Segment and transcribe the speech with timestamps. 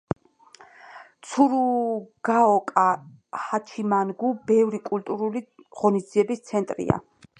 [1.33, 2.85] ცურუგაოკა
[3.43, 5.45] ჰაჩიმანგუ ბევრი კულტურული
[5.83, 6.99] ღონისძიების ცენტრია.